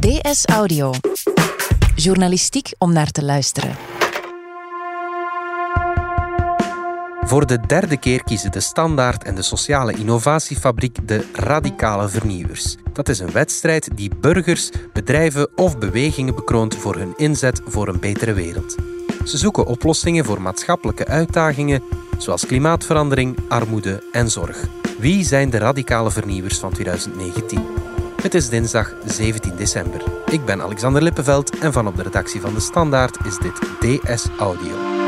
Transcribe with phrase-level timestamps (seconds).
[0.00, 0.92] DS Audio.
[1.94, 3.76] Journalistiek om naar te luisteren.
[7.20, 12.76] Voor de derde keer kiezen de Standaard en de Sociale Innovatiefabriek de radicale vernieuwers.
[12.92, 18.00] Dat is een wedstrijd die burgers, bedrijven of bewegingen bekroont voor hun inzet voor een
[18.00, 18.76] betere wereld.
[19.24, 21.82] Ze zoeken oplossingen voor maatschappelijke uitdagingen
[22.18, 24.66] zoals klimaatverandering, armoede en zorg.
[24.98, 27.89] Wie zijn de radicale vernieuwers van 2019?
[28.22, 30.02] Het is dinsdag 17 december.
[30.30, 34.28] Ik ben Alexander Lippenveld en van op de redactie van De Standaard is dit DS
[34.38, 34.99] Audio.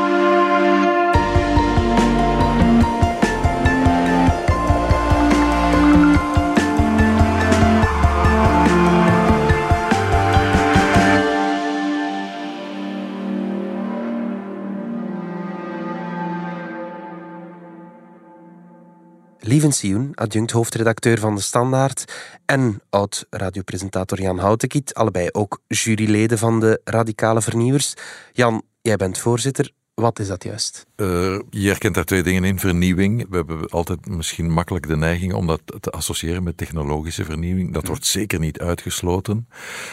[19.53, 22.13] Lieven Sioen, adjunct hoofdredacteur van De Standaard
[22.45, 27.95] en oud-radiopresentator Jan Houtekiet, allebei ook juryleden van de Radicale Vernieuwers.
[28.33, 29.73] Jan, jij bent voorzitter.
[29.95, 30.87] Wat is dat juist?
[31.03, 32.59] Uh, je herkent daar twee dingen in.
[32.59, 33.27] Vernieuwing.
[33.29, 37.73] We hebben altijd misschien makkelijk de neiging om dat te associëren met technologische vernieuwing.
[37.73, 39.49] Dat wordt zeker niet uitgesloten.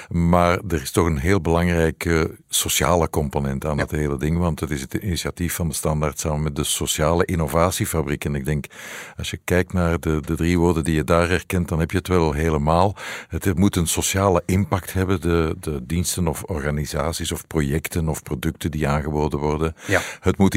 [0.09, 4.37] Maar er is toch een heel belangrijke sociale component aan het hele ding.
[4.37, 8.25] Want het is het initiatief van de Standaard samen met de Sociale Innovatiefabriek.
[8.25, 8.65] En ik denk,
[9.17, 11.97] als je kijkt naar de, de drie woorden die je daar herkent, dan heb je
[11.97, 12.95] het wel helemaal.
[13.27, 15.21] Het moet een sociale impact hebben.
[15.21, 19.75] De, de diensten of organisaties of projecten of producten die aangeboden worden.
[19.87, 20.01] Ja.
[20.19, 20.55] Het moet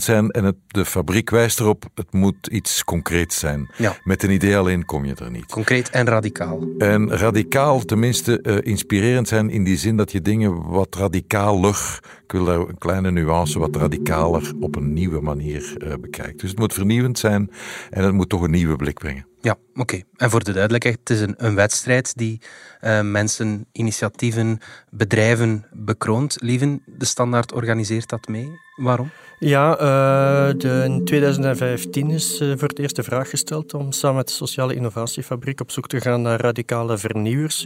[0.00, 3.70] zijn en het, de fabriek wijst erop, het moet iets concreets zijn.
[3.76, 3.96] Ja.
[4.04, 5.46] Met een idee alleen kom je er niet.
[5.46, 6.64] Concreet en radicaal.
[6.78, 12.32] En radicaal, tenminste uh, inspirerend zijn in die zin dat je dingen wat radicaler, ik
[12.32, 16.40] wil daar een kleine nuance, wat radicaler op een nieuwe manier uh, bekijkt.
[16.40, 17.50] Dus het moet vernieuwend zijn
[17.90, 19.26] en het moet toch een nieuwe blik brengen.
[19.40, 20.02] Ja, oké.
[20.16, 22.40] En voor de duidelijkheid, het is een, een wedstrijd die
[22.80, 24.58] uh, mensen, initiatieven,
[24.90, 26.36] bedrijven bekroont.
[26.40, 28.50] Lieven, de standaard organiseert dat mee.
[28.76, 29.10] Waarom?
[29.44, 34.16] Ja, uh, de, in 2015 is uh, voor het eerst de vraag gesteld om samen
[34.16, 37.64] met de Sociale Innovatiefabriek op zoek te gaan naar radicale vernieuwers.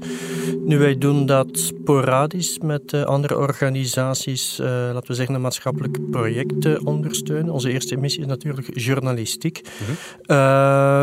[0.65, 6.85] Nu, wij doen dat sporadisch met uh, andere organisaties, laten we zeggen, een maatschappelijk project
[6.85, 7.53] ondersteunen.
[7.53, 9.61] Onze eerste missie is natuurlijk journalistiek.
[9.79, 9.97] -hmm.
[10.27, 10.35] we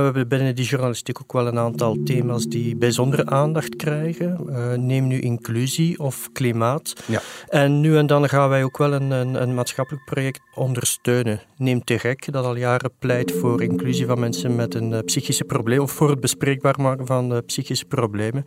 [0.04, 4.40] hebben binnen die journalistiek ook wel een aantal thema's die bijzondere aandacht krijgen.
[4.86, 6.94] neem nu inclusie of klimaat.
[7.06, 7.22] Ja.
[7.48, 11.42] En nu en dan gaan wij ook wel een, een, een maatschappelijk project ondersteunen.
[11.58, 15.44] Neem te gek dat al jaren pleit voor inclusie van mensen met een uh, psychische
[15.44, 18.46] probleem of voor het bespreekbaar maken van uh, psychische problemen.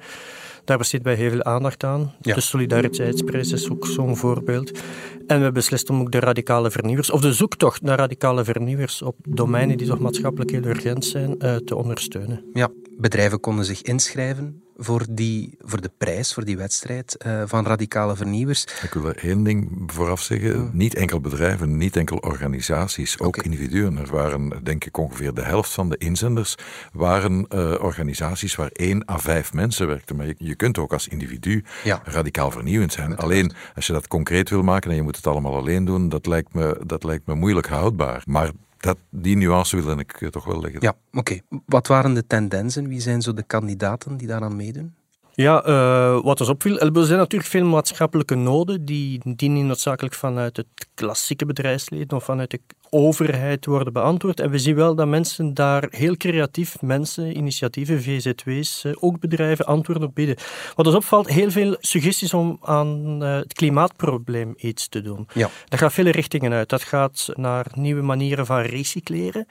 [0.64, 2.14] Daar besteedt wij heel veel aandacht aan.
[2.20, 2.34] Ja.
[2.34, 4.78] De Solidariteitsprijs is ook zo'n voorbeeld.
[5.26, 9.16] En we beslist om ook de radicale vernieuwers, of de zoektocht naar radicale vernieuwers op
[9.28, 12.44] domeinen die toch maatschappelijk heel urgent zijn, uh, te ondersteunen.
[12.52, 17.66] Ja, bedrijven konden zich inschrijven voor, die, voor de prijs, voor die wedstrijd uh, van
[17.66, 18.64] radicale vernieuwers.
[18.82, 20.70] Ik wil er één ding vooraf zeggen.
[20.72, 23.44] Niet enkel bedrijven, niet enkel organisaties, ook okay.
[23.44, 23.96] individuen.
[23.96, 26.54] Er waren, denk ik, ongeveer de helft van de inzenders
[26.92, 30.16] waren uh, organisaties waar één à vijf mensen werkten.
[30.16, 32.00] Maar je, je kunt ook als individu ja.
[32.04, 33.16] radicaal vernieuwend zijn.
[33.16, 36.26] Alleen, als je dat concreet wil maken en je moet het allemaal alleen doen, dat
[36.26, 38.22] lijkt me, dat lijkt me moeilijk houdbaar.
[38.24, 38.50] Maar
[38.86, 40.80] dat, die nuance wilde ik eh, toch wel leggen.
[40.80, 41.18] Ja, oké.
[41.18, 41.42] Okay.
[41.66, 42.88] Wat waren de tendensen?
[42.88, 44.94] Wie zijn zo de kandidaten die daaraan meedoen?
[45.34, 50.14] Ja, uh, wat ons opviel, er zijn natuurlijk veel maatschappelijke noden die, die niet noodzakelijk
[50.14, 52.60] vanuit het klassieke bedrijfsleven of vanuit de
[52.90, 54.40] overheid worden beantwoord.
[54.40, 59.66] En we zien wel dat mensen daar heel creatief, mensen, initiatieven, VZW's, uh, ook bedrijven,
[59.66, 60.36] antwoorden op bieden.
[60.74, 65.28] Wat ons opvalt, heel veel suggesties om aan uh, het klimaatprobleem iets te doen.
[65.34, 65.50] Ja.
[65.68, 66.68] Dat gaat vele richtingen uit.
[66.68, 69.46] Dat gaat naar nieuwe manieren van recycleren,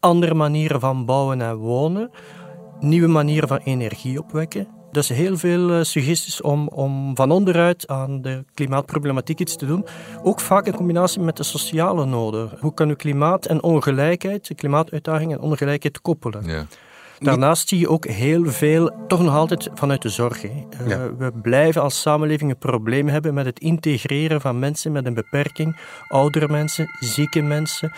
[0.00, 2.10] andere manieren van bouwen en wonen,
[2.80, 8.22] nieuwe manieren van energie opwekken dus heel veel uh, suggesties om, om van onderuit aan
[8.22, 9.86] de klimaatproblematiek iets te doen.
[10.22, 12.50] Ook vaak in combinatie met de sociale noden.
[12.60, 16.44] Hoe kunnen klimaat en ongelijkheid, klimaatuitdaging en ongelijkheid koppelen?
[16.46, 16.66] Ja.
[17.18, 20.42] Daarnaast zie je ook heel veel, toch nog altijd vanuit de zorg.
[20.42, 20.48] Hè.
[20.82, 21.14] Uh, ja.
[21.16, 25.76] We blijven als samenleving een probleem hebben met het integreren van mensen met een beperking,
[26.08, 27.92] oudere mensen, zieke mensen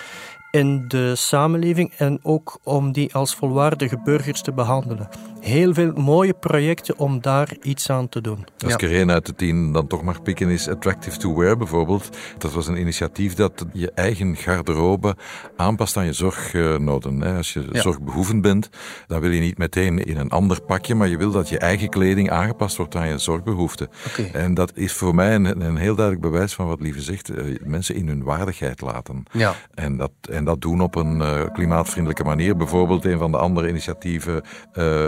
[0.56, 5.08] in de samenleving en ook om die als volwaardige burgers te behandelen.
[5.41, 8.47] Heel veel mooie projecten om daar iets aan te doen.
[8.64, 11.56] Als ik er één uit de tien dan toch mag pikken is Attractive to Wear
[11.56, 12.17] bijvoorbeeld.
[12.38, 15.17] Dat was een initiatief dat je eigen garderobe
[15.56, 17.23] aanpast aan je zorgnoden.
[17.37, 17.81] Als je ja.
[17.81, 18.69] zorgbehoevend bent,
[19.06, 21.88] dan wil je niet meteen in een ander pakje, maar je wil dat je eigen
[21.88, 23.88] kleding aangepast wordt aan je zorgbehoeften.
[24.06, 24.31] Okay.
[24.31, 27.31] En dat is voor mij een, een, heel duidelijk bewijs van wat Lieve zegt.
[27.64, 29.23] Mensen in hun waardigheid laten.
[29.32, 29.55] Ja.
[29.75, 32.57] En dat, en dat doen op een uh, klimaatvriendelijke manier.
[32.57, 34.43] Bijvoorbeeld een van de andere initiatieven, uh,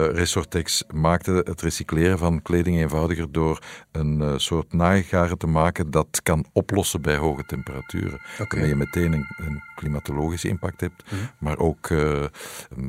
[0.07, 3.63] Resortex, maakte het recycleren van kleding eenvoudiger door
[3.93, 8.21] een uh, soort naaigaren te maken dat kan oplossen bij hoge temperaturen.
[8.33, 8.47] Okay.
[8.49, 11.29] Waarmee je meteen een, een klimatologische impact hebt, mm -hmm.
[11.39, 11.89] maar ook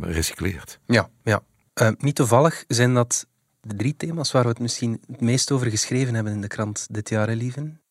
[0.02, 0.80] recycleert.
[0.86, 1.42] Ja, ja.
[1.98, 3.28] niet toevallig zijn dat
[3.62, 6.88] de drie thema's waar we het misschien het meest over geschreven hebben in de krant
[6.92, 7.82] dit jaar, Lieven?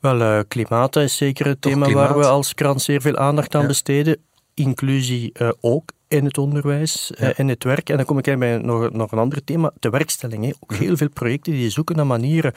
[0.00, 3.66] Wel, uh, klimaat is zeker het thema waar we als krant zeer veel aandacht aan
[3.66, 4.16] besteden.
[4.54, 7.28] Inclusie uh, ook in het onderwijs, ja.
[7.28, 7.90] uh, in het werk.
[7.90, 10.44] En dan kom ik bij nog, nog een ander thema, de werkstelling.
[10.44, 10.52] Hè.
[10.60, 12.52] Ook heel veel projecten die zoeken naar manieren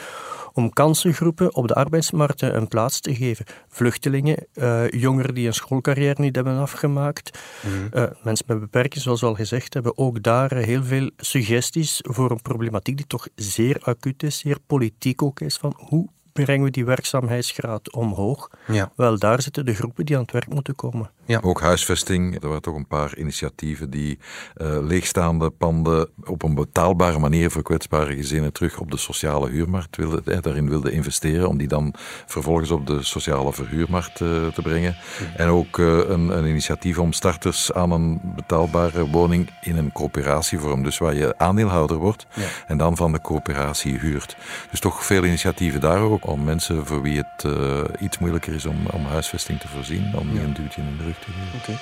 [0.53, 3.45] om kansengroepen op de arbeidsmarkt een plaats te geven.
[3.67, 4.47] Vluchtelingen,
[4.89, 7.89] jongeren die een schoolcarrière niet hebben afgemaakt, mm.
[8.23, 12.41] mensen met beperkingen, zoals we al gezegd hebben, ook daar heel veel suggesties voor een
[12.41, 16.07] problematiek die toch zeer acuut is, zeer politiek ook is, van hoe
[16.43, 18.49] brengen we die werkzaamheidsgraad omhoog.
[18.67, 18.91] Ja.
[18.95, 21.09] Wel, daar zitten de groepen die aan het werk moeten komen.
[21.29, 21.39] Ja.
[21.41, 22.41] Ook huisvesting.
[22.41, 24.19] Er waren toch een paar initiatieven die
[24.57, 29.95] uh, leegstaande panden op een betaalbare manier voor kwetsbare gezinnen terug op de sociale huurmarkt
[29.95, 31.93] wilden, eh, daarin wilden investeren, om die dan
[32.25, 34.95] vervolgens op de sociale verhuurmarkt uh, te brengen.
[35.35, 40.83] En ook uh, een, een, initiatief om starters aan een betaalbare woning in een coöperatievorm,
[40.83, 42.43] dus waar je aandeelhouder wordt ja.
[42.67, 44.37] en dan van de coöperatie huurt.
[44.71, 47.53] Dus toch veel initiatieven daar ook om mensen voor wie het
[47.99, 50.41] iets moeilijker is om, om huisvesting te voorzien, om ja.
[50.41, 51.31] een duwtje in de rug te.
[51.57, 51.77] Okay.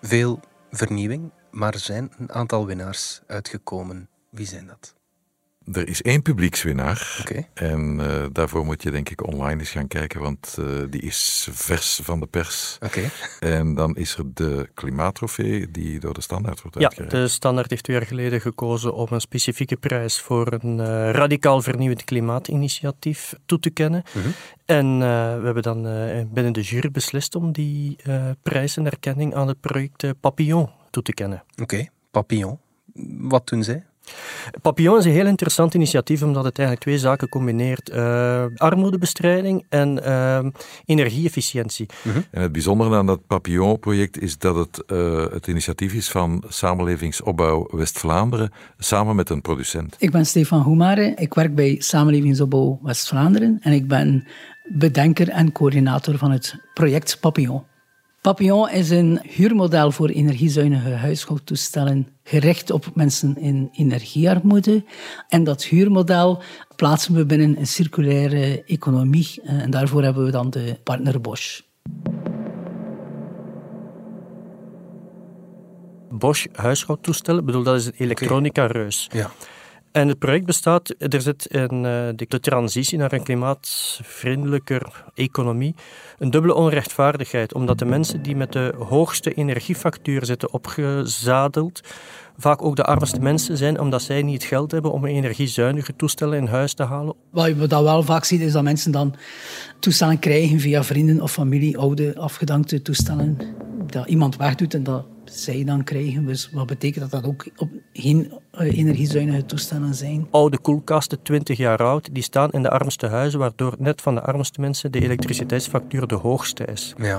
[0.00, 0.40] Veel
[0.70, 4.08] vernieuwing, maar er zijn een aantal winnaars uitgekomen.
[4.30, 4.94] Wie zijn dat?
[5.72, 7.18] Er is één publiekswinnaar.
[7.20, 7.48] Okay.
[7.54, 11.48] En uh, daarvoor moet je denk ik online eens gaan kijken, want uh, die is
[11.50, 12.78] vers van de pers.
[12.84, 13.10] Okay.
[13.40, 17.12] En dan is er de klimaattrofee die door de Standaard wordt uitgereikt.
[17.12, 21.10] Ja, de Standaard heeft twee jaar geleden gekozen om een specifieke prijs voor een uh,
[21.10, 24.02] radicaal vernieuwend klimaatinitiatief toe te kennen.
[24.14, 24.32] Mm -hmm.
[24.64, 25.82] En we hebben dan
[26.32, 27.96] binnen de jury beslist om die
[28.42, 31.42] prijs en erkenning aan het project Papillon toe te kennen.
[31.52, 31.90] Oké, okay.
[32.10, 32.58] Papillon.
[33.18, 33.84] Wat doen zij?
[34.62, 37.90] Papillon is een heel interessant initiatief omdat het eigenlijk twee zaken combineert.
[37.90, 40.38] Uh, armoedebestrijding en uh,
[40.84, 41.86] energieefficiëntie.
[42.02, 42.24] -hmm.
[42.30, 47.68] En het bijzondere aan dat Papillon-project is dat het uh, het initiatief is van Samenlevingsopbouw
[47.70, 49.96] West-Vlaanderen samen met een producent.
[49.98, 54.26] Ik ben Stefan Hoemare, ik werk bij Samenlevingsopbouw West-Vlaanderen en ik ben
[54.72, 57.62] bedenker en coördinator van het project Papillon.
[58.20, 64.84] Papillon is een huurmodel voor energiezuinige huishoudtoestellen gericht op mensen in energiearmoede.
[65.28, 66.42] En dat huurmodel
[66.76, 69.40] plaatsen we binnen een circulaire economie.
[69.44, 71.60] Eh, en daarvoor hebben we dan de partner Bosch.
[76.10, 79.08] Bosch huishoudtoestellen, bedoel, dat is een elektronica-reus.
[79.12, 79.30] Ja.
[79.92, 85.74] En het project bestaat, er zit in uh, de transitie naar een klimaatvriendelijker economie
[86.18, 91.80] een dubbele onrechtvaardigheid, omdat de mensen die met de hoogste energiefactuur zitten opgezadeld,
[92.36, 96.38] vaak ook de armste mensen zijn, omdat zij niet het geld hebben om energiezuinige toestellen
[96.38, 97.14] in huis te halen.
[97.30, 99.14] Wat je dat wel vaak ziet, is dat mensen dan
[99.78, 103.38] toestellen krijgen via vrienden of familie, oude afgedankte toestellen,
[103.86, 106.26] dat iemand wegdoet en dat zij dan krijgen.
[106.26, 107.70] Dus wat betekent dat dat ook op
[108.00, 110.26] geen eh, energiezuinige toestellen zijn?
[110.30, 114.20] Oude koelkasten, 20 jaar oud, die staan in de armste huizen, waardoor net van de
[114.20, 116.94] armste mensen de elektriciteitsfactuur de hoogste is.
[116.98, 117.18] Ja.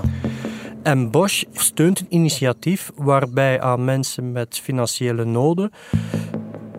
[0.82, 5.70] En Bosch steunt een initiatief waarbij aan mensen met financiële noden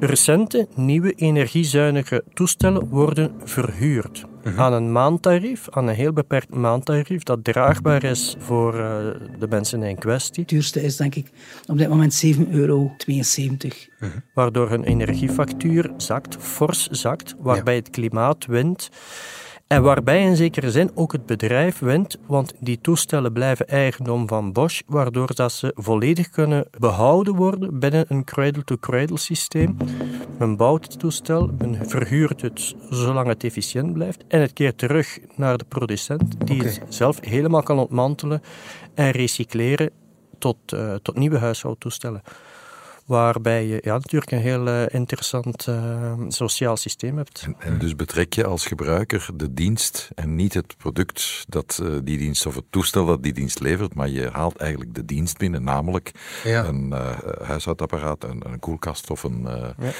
[0.05, 4.25] recente nieuwe energiezuinige toestellen worden verhuurd.
[4.43, 4.60] Mhm.
[4.60, 8.81] Aan een maandtarief, aan een heel beperkt maandtarief, dat draagbaar is voor uh,
[9.39, 10.41] de mensen in kwestie.
[10.41, 11.29] Het duurste is denk ik
[11.67, 12.91] op dit moment 7,72 euro.
[14.00, 14.12] Mhm.
[14.33, 17.79] Waardoor hun energiefactuur zakt, fors zakt, waarbij ja.
[17.79, 18.89] het klimaat wint.
[19.67, 24.51] En waarbij in zekere zin ook het bedrijf wint, want die toestellen blijven eigendom van
[24.51, 29.77] Bosch, waardoor dat ze volledig kunnen behouden worden binnen een cradle-to-cradle systeem.
[30.38, 35.20] Men bouwt het toestel, men verhuurt het zolang het efficiënt blijft en het keert terug
[35.36, 36.74] naar de producent, die okay.
[36.74, 38.41] het zelf helemaal kan ontmantelen
[38.93, 39.89] en recycleren
[40.39, 42.22] tot, uh, tot nieuwe huishoudtoestellen.
[43.05, 47.41] Waarbij je ja, natuurlijk een heel uh, interessant uh, sociaal systeem hebt.
[47.45, 52.00] En, en, dus betrek je als gebruiker de dienst en niet het product dat uh,
[52.03, 55.38] die dienst of het toestel dat die dienst levert, maar je haalt eigenlijk de dienst
[55.38, 56.12] binnen, namelijk
[56.43, 56.65] ja.
[56.65, 56.93] een
[57.43, 59.48] huishoudapparaat, een, een, koelkast of een,
[59.79, 59.91] ja.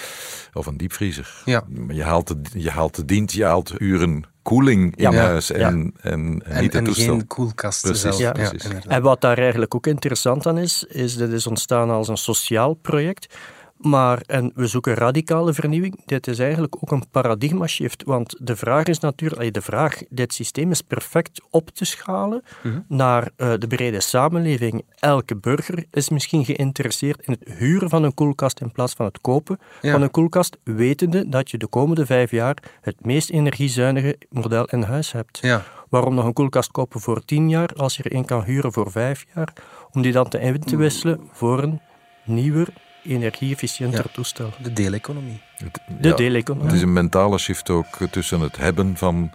[0.54, 1.42] of een diepvriezer.
[1.46, 1.64] Ja.
[1.88, 5.18] Je, haalt de, je haalt de dienst, je haalt uren koeling in Ja.
[5.26, 5.68] huis en, Ja.
[5.68, 7.06] en, en, En, niet het en toestel.
[7.14, 8.32] geen koelkast Precies, zelf.
[8.34, 8.68] precies.
[8.88, 12.74] En wat daar eigenlijk ook interessant aan is, is dat is ontstaan als een sociaal
[12.74, 13.36] project.
[13.84, 18.04] Maar, en we zoeken radicale vernieuwing, dit is eigenlijk ook een paradigma shift.
[18.04, 22.80] Want de vraag is natuurlijk, de vraag, dit systeem is perfect op te schalen Mhm.
[22.88, 24.84] naar eh, de brede samenleving.
[25.00, 29.22] Elke burger is misschien geïnteresseerd in het huren van een koelkast in plaats van het
[29.22, 29.92] kopen Ja.
[29.92, 34.82] van een koelkast, wetende dat je de komende vijf jaar het meest energiezuinige model in
[34.82, 35.38] huis hebt.
[35.42, 35.64] Ja.
[35.90, 38.92] Waarom nog een koelkast kopen voor 10 jaar als je er een kan huren voor
[38.92, 39.54] 5 jaar?
[39.92, 41.82] Om die dan te in te wisselen voor een
[42.26, 42.68] nieuwer,
[43.04, 44.12] energie-efficiënter Ja.
[44.12, 44.50] toestel.
[44.58, 45.42] De deeleconomie.
[45.58, 46.68] Het- De ja, deeleconomie.
[46.68, 49.32] Het is een mentale shift ook tussen het hebben van,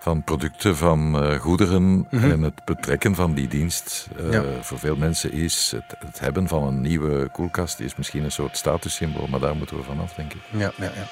[0.00, 2.30] van producten, van eh, goederen Mhm.
[2.30, 4.08] en het betrekken van die dienst.
[4.16, 4.44] Eh, Ja.
[4.60, 8.56] Voor veel mensen is het, het hebben van een nieuwe koelkast is misschien een soort
[8.56, 10.40] statussymbool, maar daar moeten we vanaf, denk ik.
[10.50, 11.06] Ja, ja, ja.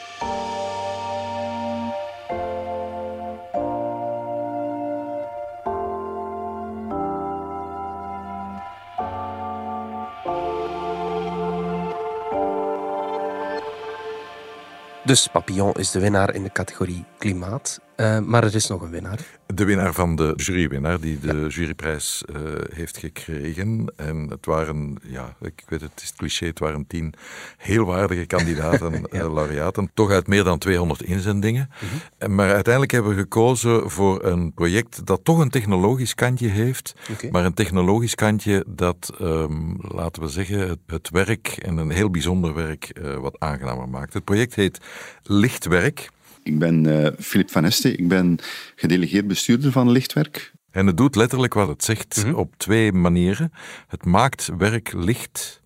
[15.08, 17.80] Dus Papillon is de winnaar in de categorie klimaat.
[17.96, 19.38] Eh, maar er is nog een winnaar.
[19.58, 22.40] De winnaar van de jurywinnaar, die de juryprijs eh,
[22.74, 23.92] heeft gekregen.
[23.96, 27.14] En het waren, ja, ik weet het, het is cliché, het waren tien
[27.56, 29.90] heel waardige kandidaten, eh, laureaten.
[29.94, 31.70] Toch uit meer dan 200 inzendingen.
[32.18, 36.94] En Maar uiteindelijk hebben we gekozen voor een project dat toch een technologisch kantje heeft.
[37.30, 42.10] Maar een technologisch kantje dat, ehm, laten we zeggen, het, het werk en een heel
[42.10, 44.14] bijzonder werk eh, wat aangenamer maakt.
[44.14, 44.80] Het project heet
[45.22, 46.10] Lichtwerk.
[46.48, 48.38] Ik ben eh Filip van Este, ik ben
[48.74, 50.52] gedelegeerd bestuurder van Lichtwerk.
[50.70, 52.34] En het doet letterlijk wat het zegt Mhm.
[52.34, 53.52] op twee manieren.
[53.88, 55.60] Het maakt werk licht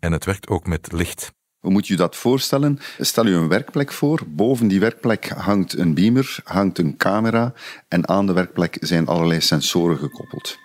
[0.00, 1.32] en het werkt ook met licht.
[1.58, 2.78] Hoe moet je dat voorstellen?
[2.98, 4.20] Stel je een werkplek voor.
[4.26, 7.52] Boven die werkplek hangt een beamer, hangt een camera
[7.88, 10.56] en aan de werkplek zijn allerlei sensoren gekoppeld.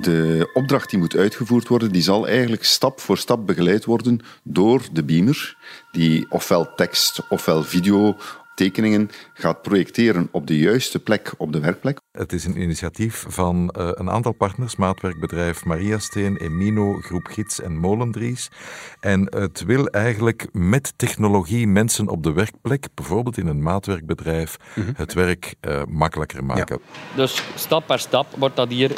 [0.00, 4.82] De opdracht die moet uitgevoerd worden, die zal eigenlijk stap voor stap begeleid worden door
[4.92, 5.56] de beamer,
[5.92, 8.16] die ofwel tekst ofwel video
[8.60, 12.00] tekeningen gaat projecteren op de juiste plek op de werkplek.
[12.12, 17.76] Het is een initiatief van eh, een aantal partners, maatwerkbedrijf Mariasteen, Emino, Groep Gids en
[17.76, 18.50] Molendries.
[19.00, 24.56] En het wil eigenlijk met technologie mensen op de werkplek, bijvoorbeeld in een maatwerkbedrijf,
[24.94, 26.80] het werk eh, makkelijker maken.
[27.16, 28.92] Dus stap per stap wordt dat hier.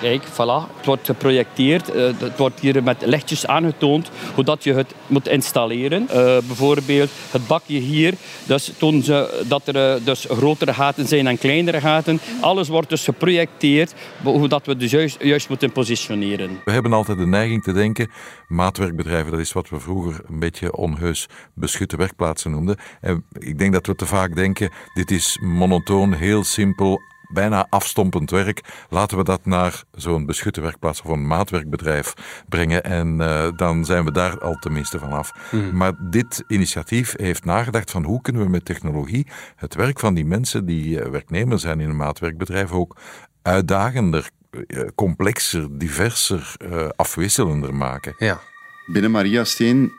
[0.00, 0.76] Kijk, voilà.
[0.76, 1.90] Het wordt geprojecteerd.
[1.90, 6.08] eh, Het wordt hier met lichtjes aangetoond hoe dat je het moet installeren.
[6.08, 6.14] Eh,
[6.46, 8.14] bijvoorbeeld het bakje hier.
[8.46, 12.20] Dus tonen ze dat er eh, dus grotere gaten zijn en kleinere gaten.
[12.40, 16.60] Alles wordt dus geprojecteerd hoe dat we dus juist, juist moeten positioneren.
[16.64, 18.10] We hebben altijd de neiging te denken,
[18.48, 22.76] maatwerkbedrijven, dat is wat we vroeger een beetje onheus beschutte werkplaatsen noemden.
[23.00, 27.00] En ik denk dat we te vaak denken, dit is monotoon, heel simpel,
[27.32, 28.60] bijna afstompend werk.
[28.88, 32.14] Laten we dat naar zo'n beschutte werkplaats of een maatwerkbedrijf
[32.48, 35.32] brengen en eh, dan zijn we daar al tenminste vanaf.
[35.72, 40.24] Maar dit initiatief heeft nagedacht van hoe kunnen we met technologie het werk van die
[40.24, 42.96] mensen die eh, werknemer zijn in een maatwerkbedrijf ook
[43.42, 48.14] uitdagender, eh, complexer, diverser, eh, afwisselender maken.
[48.18, 48.40] Ja.
[48.86, 49.92] Binnen Maria Steen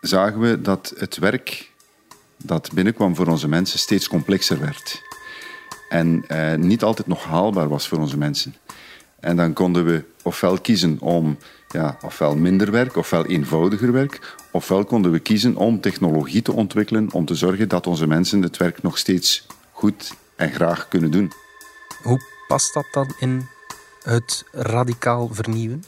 [0.00, 1.72] zagen we dat het werk
[2.36, 5.02] dat binnenkwam voor onze mensen steeds complexer werd.
[5.88, 8.54] En eh, niet altijd nog haalbaar was voor onze mensen.
[9.20, 11.38] En dan konden we ofwel kiezen om
[11.68, 17.12] ja, ofwel minder werk, ofwel eenvoudiger werk, ofwel konden we kiezen om technologie te ontwikkelen
[17.12, 21.32] om te zorgen dat onze mensen het werk nog steeds goed en graag kunnen doen.
[22.02, 23.48] Hoe past dat dan in
[24.02, 25.84] het radicaal vernieuwen?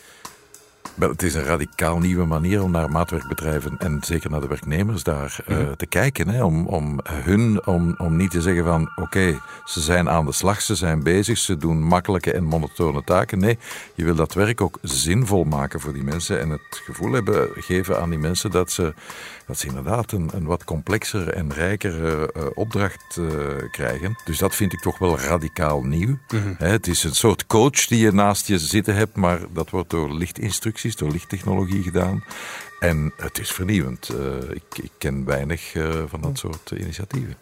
[0.96, 5.02] Wel, het is een radicaal nieuwe manier om naar maatwerkbedrijven en zeker naar de werknemers
[5.02, 5.74] daar eh, Mhm.
[5.76, 6.28] te kijken.
[6.28, 10.32] Hè, om, om hun, om, om niet te zeggen van oké, ze zijn aan de
[10.32, 13.38] slag, ze zijn bezig, ze doen makkelijke en monotone taken.
[13.38, 13.58] Nee,
[13.94, 18.00] je wil dat werk ook zinvol maken voor die mensen en het gevoel hebben geven
[18.00, 18.94] aan die mensen dat ze,
[19.46, 23.24] dat ze inderdaad een, een wat complexere en rijkere eh, opdracht eh,
[23.70, 24.16] krijgen.
[24.24, 26.18] Dus dat vind ik toch wel radicaal nieuw.
[26.58, 29.90] Hè, het is een soort coach die je naast je zitten hebt, maar dat wordt
[29.90, 32.24] door lichtinstructies, door lichttechnologie gedaan.
[32.80, 34.08] En het is vernieuwend.
[34.08, 37.36] Eh, ik, ik ken weinig eh, van dat soort initiatieven.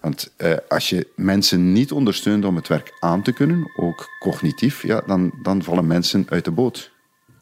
[0.00, 4.82] Want eh, als je mensen niet ondersteunt om het werk aan te kunnen, ook cognitief,
[4.82, 6.92] ja, dan, dan vallen mensen uit de boot.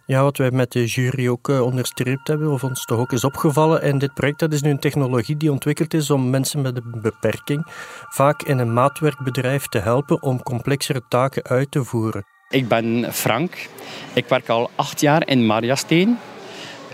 [0.06, 3.24] Ja, wat wij met de jury ook eh, onderstreept hebben, of ons toch ook is
[3.24, 6.76] opgevallen in dit project, dat is nu een technologie die ontwikkeld is om mensen met
[6.76, 7.62] een beperking
[8.08, 12.37] vaak in een maatwerkbedrijf te helpen om complexere taken uit te voeren.
[12.50, 13.68] Ik ben Frank.
[14.12, 16.18] Ik werk al acht jaar in Mariasteen.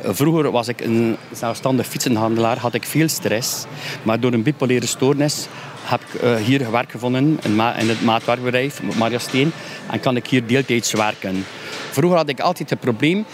[0.02, 3.64] Vroeger was ik een zelfstandig fietsenhandelaar, had ik veel stress.
[4.02, 5.46] Maar door een bipolaire stoornis
[5.84, 9.52] heb ik uh, hier werk gevonden in, het maatwerkbedrijf Maria Steen
[9.90, 11.44] en kan ik hier deeltijds werken.
[11.90, 13.25] Vroeger had ik altijd het probleem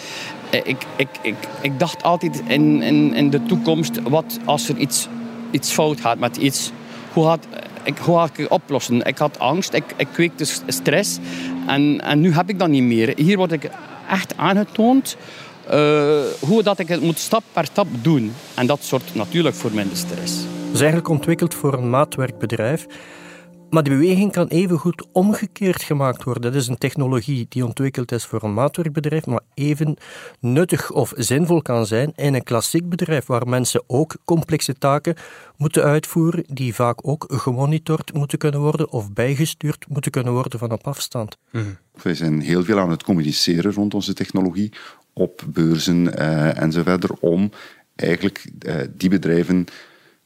[0.51, 5.09] ik, ik, ik, ik dacht altijd in, in, in de toekomst, wat als er iets,
[5.51, 6.73] iets fout gaat met iets,
[7.13, 7.47] hoe gaat,
[7.83, 9.03] ik, hoe ga ik het oplossen?
[9.03, 11.19] Ik had angst, ik, ik kweekte stress
[11.67, 13.13] en, en nu heb ik dat niet meer.
[13.17, 13.71] Hier word ik
[14.09, 15.17] echt aangetoond
[15.73, 18.33] uh, hoe dat ik het moet stap per stap doen.
[18.55, 20.35] En dat zorgt natuurlijk voor minder stress.
[20.73, 22.87] Is eigenlijk ontwikkeld voor een maatwerkbedrijf.
[23.71, 26.43] Maar die beweging kan evengoed omgekeerd gemaakt worden.
[26.43, 29.97] Dat is een technologie die ontwikkeld is voor een maatwerkbedrijf, maar even
[30.41, 35.15] nuttig of zinvol kan zijn in een klassiek bedrijf waar mensen ook complexe taken
[35.57, 40.73] moeten uitvoeren, die vaak ook gemonitord moeten kunnen worden of bijgestuurd moeten kunnen worden van
[40.73, 41.37] op afstand.
[41.51, 41.77] Mm.
[42.03, 44.73] Wij zijn heel veel aan het communiceren rond onze technologie
[45.13, 47.51] op beurzen uh, en zo verder om
[47.97, 49.67] eigenlijk uh, die bedrijven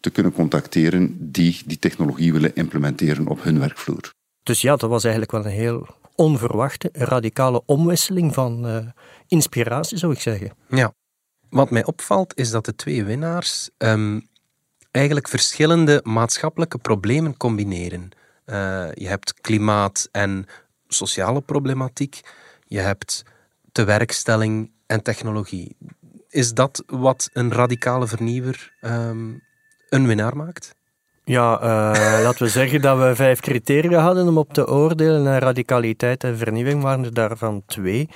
[0.04, 4.12] te kunnen contacteren die die technologie willen implementeren op hun werkvloer.
[4.42, 8.87] Dus ja, dat was eigenlijk wel een heel onverwachte, radicale omwisseling van uh,
[9.28, 10.50] inspiratie, zou ik zeggen.
[10.68, 10.92] Ja.
[11.49, 14.28] Wat mij opvalt is dat de twee winnaars um,
[14.90, 18.08] eigenlijk verschillende maatschappelijke problemen combineren.
[18.46, 18.54] Uh,
[18.92, 20.46] je hebt klimaat en
[20.88, 22.20] sociale problematiek.
[22.66, 23.23] Je hebt
[23.73, 25.76] tewerkstelling en technologie.
[26.28, 29.42] Is dat wat een radicale vernieuwer um,
[29.94, 30.74] een winnaar maakt?
[31.24, 35.26] Ja, uh, laten we zeggen dat we vijf criteria hadden om op te oordelen.
[35.26, 38.08] En radicaliteit en vernieuwing waren er daarvan twee.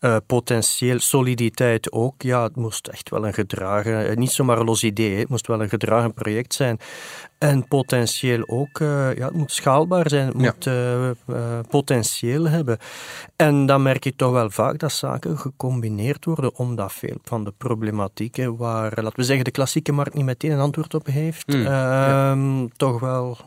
[0.00, 2.22] Uh, potentieel soliditeit ook.
[2.22, 5.46] Ja, het moest echt wel een gedragen, eh, niet zomaar een los idee, het moest
[5.46, 6.78] wel een gedragen project zijn.
[7.38, 11.10] En potentieel ook, uh, ja, het moet schaalbaar zijn, het moet uh,
[11.68, 12.78] potentieel hebben.
[13.36, 17.52] En dan merk je toch wel vaak dat zaken gecombineerd worden, omdat veel van de
[17.56, 21.60] problematieken waar, laten we zeggen, de klassieke markt niet meteen een antwoord op heeft, mm,
[21.60, 23.38] uh, toch wel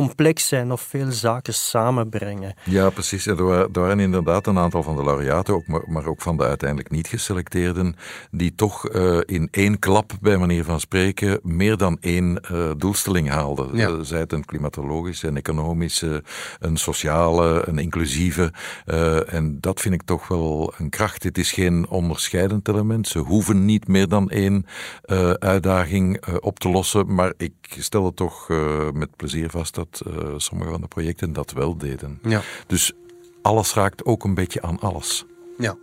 [0.00, 2.54] complex zijn of veel zaken samenbrengen.
[2.64, 3.26] Ja, precies.
[3.26, 6.90] Er waren, inderdaad een aantal van de laureaten, ook, maar, maar ook van de uiteindelijk
[6.90, 7.96] niet geselecteerden,
[8.30, 13.28] die toch uh, in één klap, bij manier van spreken, meer dan één uh, doelstelling
[13.28, 13.76] haalden.
[13.76, 13.88] Ja.
[13.88, 16.24] Uh, zij het een klimatologische, een economische,
[16.58, 18.52] een sociale, een inclusieve.
[19.26, 21.22] en dat vind ik toch wel een kracht.
[21.22, 23.08] Het is geen onderscheidend element.
[23.08, 24.66] Ze hoeven niet meer dan één
[25.38, 28.48] uitdaging op te lossen, maar ik stel het toch
[28.92, 32.18] met plezier vast dat uh, sommige van de projecten dat wel deden.
[32.22, 32.42] Ja.
[32.66, 32.92] Dus
[33.42, 35.24] alles raakt ook een beetje aan alles.
[35.58, 35.76] Ja.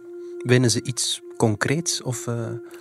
[0.44, 2.28] Winnen ze iets concreets of...
[2.28, 2.36] Uh...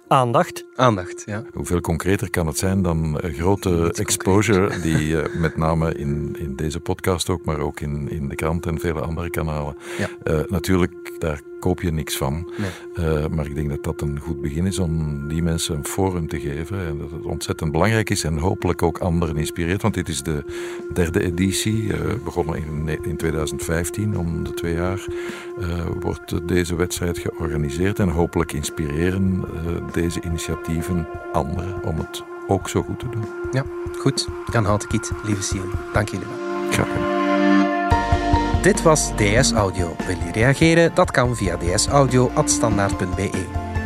[0.09, 0.65] Aandacht.
[0.75, 1.45] Aandacht, ja.
[1.53, 6.81] Hoeveel concreter kan het zijn dan grote exposure die uh, met name in, in deze
[6.81, 9.77] podcast ook, maar ook in, in de krant en vele andere kanalen.
[9.99, 10.45] Ja.
[10.49, 12.51] natuurlijk, daar koop je niks van.
[12.99, 16.29] Uh, maar ik denk dat dat een goed begin is om die mensen een forum
[16.29, 16.87] te geven.
[16.87, 19.83] En dat het ontzettend belangrijk is en hopelijk ook anderen inspireert.
[19.83, 20.45] Want dit is de
[20.93, 24.19] derde editie, uh, begonnen in, in 2015.
[24.19, 25.07] Om de twee jaar
[25.61, 27.99] uh, wordt deze wedstrijd georganiseerd.
[27.99, 29.45] En hopelijk inspireren
[29.93, 33.25] deze initiatieven anderen om het ook zo goed te doen.
[33.53, 33.65] Ja,
[33.99, 34.29] goed.
[34.53, 36.71] Jan Houtekiet, lieve Sion, dank jullie wel.
[36.71, 37.21] Graag gedaan.
[38.63, 39.97] Dit was DS Audio.
[40.07, 40.95] Wil je reageren?
[40.95, 43.31] Dat kan via dsaudio.standaard.be.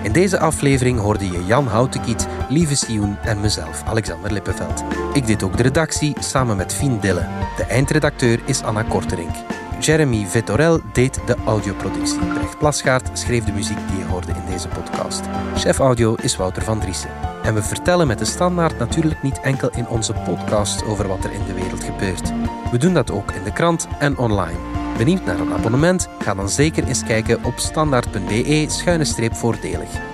[0.03, 4.85] In deze aflevering hoorde je Jan Houtekiet, Lieve Sioen en mezelf, Alexander Lippenveld.
[5.13, 7.27] Ik deed ook de redactie samen met Fien Dille.
[7.57, 9.54] De eindredacteur is Anna Korterink.
[9.85, 12.19] Jeremy Vittorel deed de audioproductie.
[12.19, 15.23] Brecht Plasgaard schreef de muziek die je hoorde in deze podcast.
[15.57, 17.11] Chef audio is Wouter van Driessen.
[17.43, 21.33] En we vertellen met de standaard natuurlijk niet enkel in onze podcast over wat er
[21.33, 22.33] in de wereld gebeurt.
[22.71, 24.59] We doen dat ook in de krant en online.
[24.97, 26.09] Benieuwd naar een abonnement?
[26.19, 30.14] Ga dan zeker eens kijken op standaard.be-voordelig.